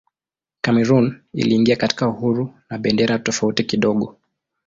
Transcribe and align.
Kamerun 0.61 1.23
iliingia 1.33 1.75
katika 1.75 2.07
uhuru 2.07 2.53
na 2.69 2.77
bendera 2.77 3.19
tofauti 3.19 3.63
kidogo. 3.63 4.17